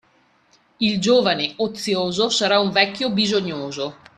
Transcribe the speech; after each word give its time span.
Il 0.79 0.99
giovane 0.99 1.53
ozioso 1.57 2.29
sarà 2.29 2.59
un 2.59 2.71
vecchio 2.71 3.11
bisognoso. 3.11 3.97